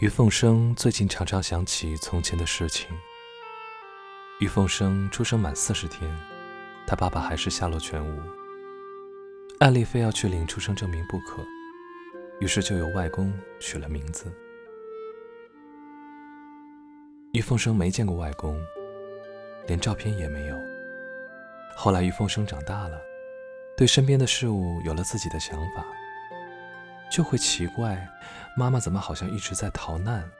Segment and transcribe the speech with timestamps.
[0.00, 2.88] 于凤生最近常常想起从前的事情。
[4.38, 6.10] 于凤生出生满四十天，
[6.86, 8.18] 他爸爸还是下落全无。
[9.58, 11.44] 艾丽非要去领出生证明不可，
[12.40, 14.32] 于是就由外公取了名字。
[17.34, 18.58] 于凤生没见过外公，
[19.66, 20.56] 连照片也没有。
[21.76, 22.98] 后来于凤生长大了，
[23.76, 25.84] 对身边的事物有了自己的想法。
[27.10, 28.08] 就会奇怪，
[28.56, 30.30] 妈妈怎么好像一直在逃难，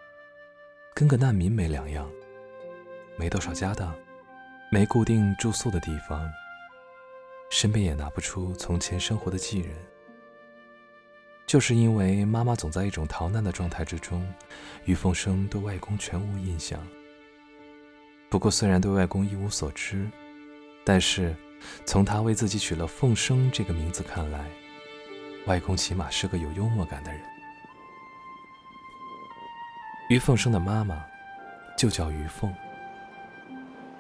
[0.95, 2.09] 跟个难民没两样，
[3.17, 3.93] 没多少家当，
[4.71, 6.31] 没固定住宿的地方，
[7.51, 9.75] 身边也拿不出从前生活的寄人。
[11.45, 14.25] 就是因为妈妈总在一种逃难的状态之中，
[14.85, 16.81] 于凤生对外公全无印象。
[18.29, 20.09] 不过虽然对外公一无所知，
[20.85, 21.35] 但是
[21.85, 24.49] 从他为自己取了凤生这个名字看来。
[25.47, 27.21] 外公起码是个有幽默感的人。
[30.09, 31.05] 于凤生的妈妈
[31.77, 32.53] 就叫于凤，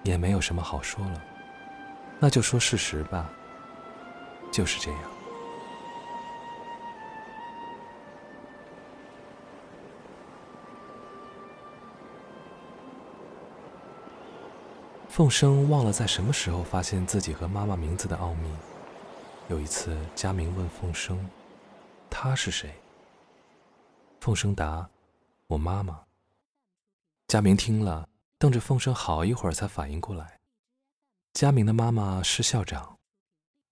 [0.02, 1.22] 也没有什么好说了，
[2.18, 3.30] 那就说事实吧，
[4.50, 5.00] 就是这样。
[15.08, 18.50] 凤生忘了在什么时候发现自己和妈妈名字的奥秘。
[19.50, 21.28] 有一次，佳明问凤生
[22.08, 22.72] ：“他是谁？”
[24.20, 24.88] 凤生答
[25.48, 26.04] ：“我妈妈。”
[27.26, 30.38] 佳明听了，瞪着凤生好一会儿，才反应过来，
[31.32, 32.96] 佳明的妈妈是校长。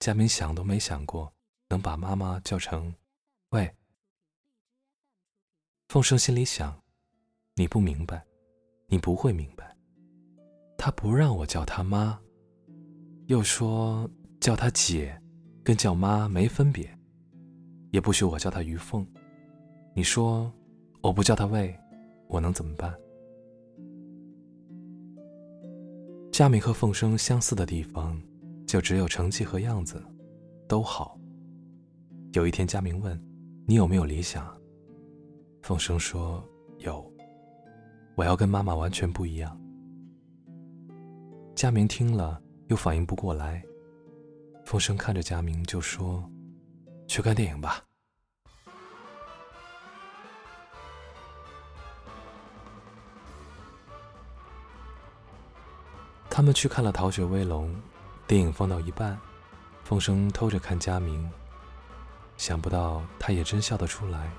[0.01, 1.33] 佳明想都没想过
[1.69, 2.93] 能把妈妈叫成
[3.51, 3.73] “喂”。
[5.87, 6.83] 凤生心里想
[7.55, 8.27] ：“你不明白，
[8.89, 9.77] 你不会明白。
[10.77, 12.21] 他不让我叫他妈，
[13.27, 15.17] 又说叫他姐。”
[15.69, 16.89] 跟叫妈没分别，
[17.91, 19.07] 也不许我叫她于凤。
[19.93, 20.51] 你说
[21.03, 21.79] 我不叫她喂，
[22.27, 22.91] 我能怎么办？
[26.33, 28.19] 佳明和凤生相似的地方，
[28.67, 30.03] 就只有成绩和样子
[30.67, 31.21] 都好。
[32.33, 33.23] 有一天，佳明问
[33.69, 34.51] ：“你有没有理想？”
[35.61, 36.43] 凤生说
[36.81, 37.12] ：“有，
[38.17, 39.61] 我要跟妈妈完全不一样。”
[41.55, 43.62] 佳明听了，又反应不过来。
[44.69, 46.23] 凤生看着佳明就说
[47.09, 47.83] ：“去看电影吧。”
[56.28, 57.71] 他们去看了《逃学威龙》，
[58.27, 59.19] 电影放到一半，
[59.84, 61.33] 凤生偷着看佳明，
[62.37, 64.31] 想不到他也真笑得出来。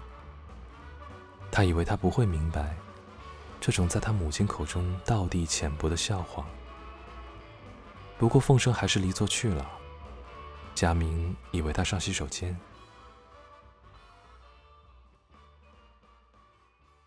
[1.51, 2.77] 他以为他不会明白，
[3.59, 6.45] 这种在他母亲口中道地浅薄的笑话。
[8.19, 9.67] 不过凤生还是离座去了。
[10.79, 12.57] 佳明以为他上洗手间。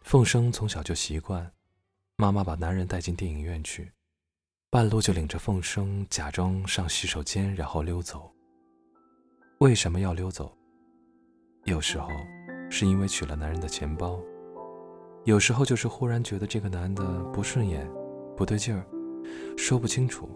[0.03, 1.50] 凤生从小就习惯，
[2.16, 3.91] 妈妈把男人带进电影院去，
[4.69, 8.31] 半路就领着凤生假装上洗手间，然后溜走。
[9.61, 10.55] 为什么要溜走？
[11.65, 12.11] 有时候
[12.71, 14.21] 是因为取了男人的钱包，
[15.25, 17.91] 有时候就是忽然觉得这个男的不顺眼、
[18.37, 18.84] 不对劲儿，
[19.56, 20.28] 说不清楚。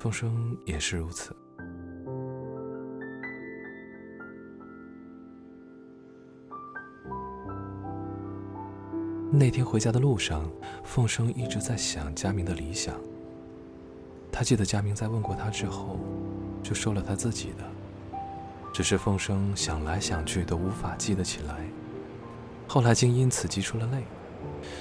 [0.00, 1.36] 凤生也是如此。
[9.32, 10.50] 那天回家的路上，
[10.82, 12.96] 凤生一直在想佳明的理想。
[14.32, 16.00] 他记得佳明在问过他之后，
[16.64, 18.18] 就说了他自己的，
[18.72, 21.64] 只是凤生想来想去都无法记得起来。
[22.66, 24.02] 后来竟因此急出了泪，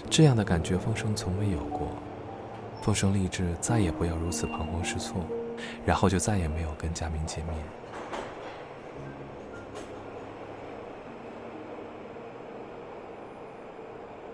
[0.09, 1.89] 这样的感觉凤生从未有过。
[2.81, 5.23] 凤生立志再也不要如此彷徨失措，
[5.85, 7.55] 然后就再也没有跟佳明见面。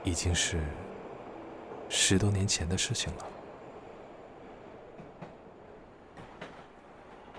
[0.06, 0.64] 已经是
[1.90, 3.26] 十多年前的事情了。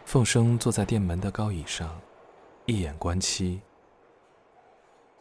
[0.05, 1.99] 凤生坐在店门的高椅上，
[2.67, 3.63] 一眼观七。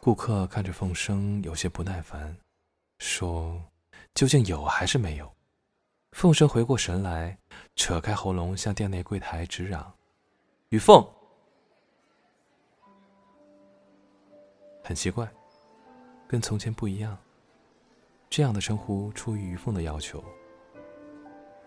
[0.00, 2.36] 顾客看着凤生，有些不耐烦，
[2.98, 3.60] 说
[4.14, 5.32] ：“究竟有还是没有？”
[6.12, 7.38] 凤生回过神来，
[7.74, 9.92] 扯开喉咙向店内柜台直嚷
[10.70, 11.04] ：“于凤！”
[14.82, 15.28] 很奇怪，
[16.28, 17.16] 跟从前不一样。
[18.36, 20.22] 这样的称呼出于于凤的要求。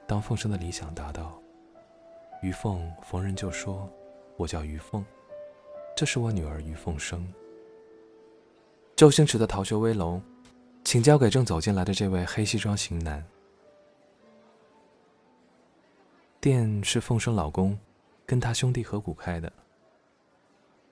[0.06, 1.42] 当凤生的理想达到，
[2.44, 3.90] 于凤逢人就说
[4.38, 5.04] ：“我叫于凤，
[5.98, 7.28] 这是我女儿于凤生。”
[8.96, 10.22] 周星驰的《逃学威龙》，
[10.84, 13.26] 请交给正走进来的这位黑西装型男。
[16.40, 17.76] 店是凤生老公
[18.28, 19.52] 跟他兄弟合股开的。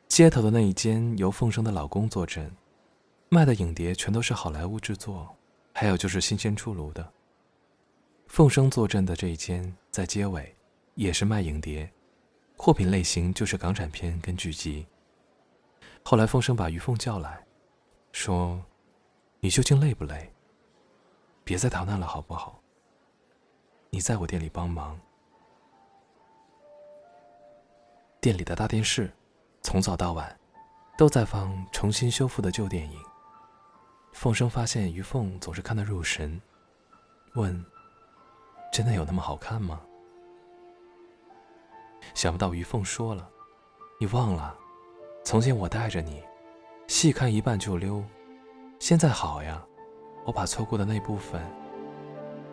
[0.07, 2.51] 街头的那一间由凤生的老公坐镇，
[3.29, 5.36] 卖的影碟全都是好莱坞制作，
[5.79, 7.07] 还有就是新鲜出炉的。
[8.25, 10.57] 凤生坐镇的这一间在街尾，
[10.95, 11.87] 也是卖影碟，
[12.57, 14.87] 货品类型就是港产片跟剧集。
[16.01, 17.45] 后来凤生把于凤叫来，
[18.11, 18.59] 说
[19.39, 20.33] ：“你究竟累不累？
[21.43, 22.59] 别再逃难了，好不好？
[23.91, 24.99] 你在我店里帮忙。”
[28.19, 29.13] 店里的大电视，
[29.61, 30.35] 从早到晚，
[30.97, 32.99] 都在放重新修复的旧电影。
[34.17, 36.41] 凤生发现于凤总是看得入神，
[37.35, 37.63] 问
[38.73, 39.79] ：“真的有那么好看吗？”
[42.15, 43.29] 想不到于凤说了
[44.01, 44.57] ：“你忘了，
[45.23, 46.23] 从前我带着你，
[46.87, 48.03] 戏看一半就溜。
[48.79, 49.63] 现在好呀，
[50.25, 51.39] 我把错过的那部分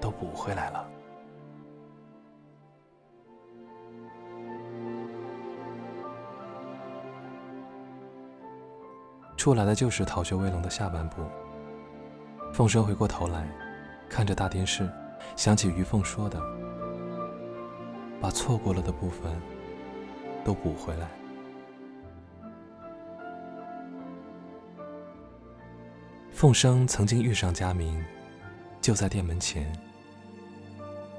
[0.02, 0.86] 都补回来了。”
[9.38, 11.22] 出来的就是《逃学威龙》的下半部。
[12.54, 13.48] 凤生回过头来，
[14.08, 14.88] 看着大电视，
[15.34, 16.40] 想起于凤说的
[18.22, 19.36] ：“把错过了的部分
[20.44, 21.08] 都补回来。”
[26.30, 28.00] 凤生曾经遇上佳明，
[28.80, 29.72] 就在店门前。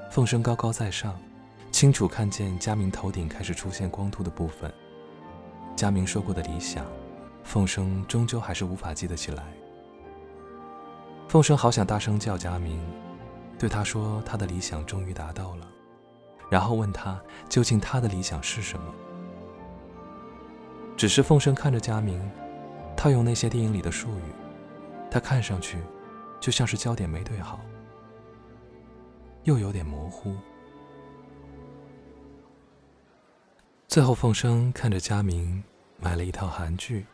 [0.10, 1.20] 凤生高高在上，
[1.70, 4.74] 清楚看见佳明头顶开始出现光秃的部分。
[5.76, 6.86] 佳明说过的理想，
[7.44, 9.44] 凤生终究还是无法记得起来。
[11.28, 12.80] 凤生好想大声叫佳明，
[13.60, 15.68] 对他说他的理想终于达到了，
[16.50, 18.94] 然后问他究竟他的理想是什么。
[20.96, 22.22] 只是凤生看着佳明，
[22.96, 24.32] 套用那些电影里的术语，
[25.12, 25.80] 他看上去
[26.40, 27.60] 就像是焦点没对好，
[29.44, 30.34] 又有点模糊。
[33.90, 35.62] 最后，凤生看着佳明
[36.00, 37.06] 买了一套韩剧，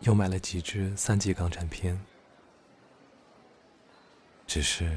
[0.00, 2.00] 又买了几支三级港产片。
[4.52, 4.90] 只是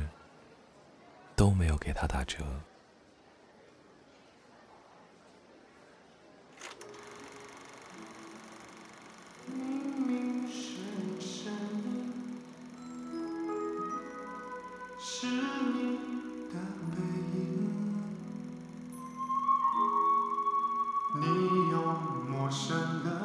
[1.36, 2.44] 都没有给他打折。
[22.28, 23.23] 陌生的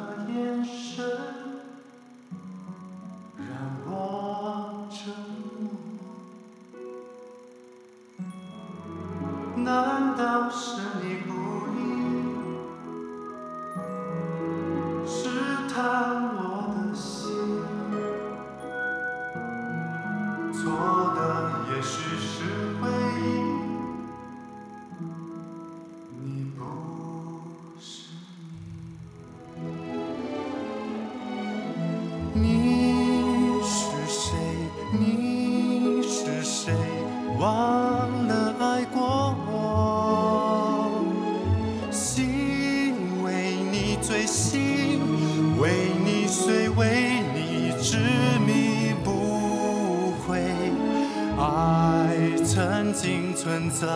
[52.59, 53.87] 曾经存在，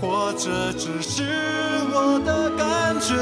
[0.00, 1.24] 或者只是
[1.92, 3.12] 我的感觉。